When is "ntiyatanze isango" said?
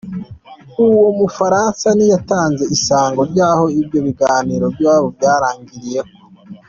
1.97-3.21